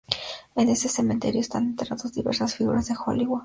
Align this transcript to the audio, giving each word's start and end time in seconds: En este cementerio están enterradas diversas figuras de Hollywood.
En 0.55 0.67
este 0.69 0.89
cementerio 0.89 1.41
están 1.41 1.63
enterradas 1.63 2.11
diversas 2.11 2.55
figuras 2.55 2.87
de 2.87 2.95
Hollywood. 3.05 3.39